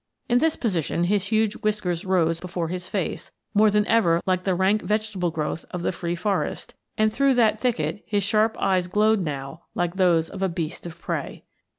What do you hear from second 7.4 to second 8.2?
thicket